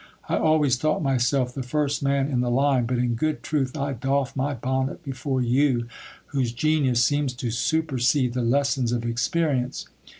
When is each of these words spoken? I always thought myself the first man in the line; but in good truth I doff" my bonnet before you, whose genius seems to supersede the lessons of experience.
I 0.27 0.35
always 0.35 0.77
thought 0.77 1.03
myself 1.03 1.53
the 1.53 1.61
first 1.61 2.01
man 2.01 2.27
in 2.27 2.41
the 2.41 2.49
line; 2.49 2.87
but 2.87 2.97
in 2.97 3.13
good 3.13 3.43
truth 3.43 3.77
I 3.77 3.93
doff" 3.93 4.35
my 4.35 4.55
bonnet 4.55 5.03
before 5.03 5.43
you, 5.43 5.85
whose 6.33 6.51
genius 6.53 7.03
seems 7.05 7.35
to 7.35 7.51
supersede 7.51 8.33
the 8.33 8.41
lessons 8.41 8.91
of 8.93 9.05
experience. 9.05 9.85